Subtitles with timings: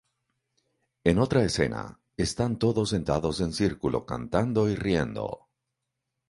[1.03, 5.47] En otra escena están todos sentados en círculo cantando y riendo.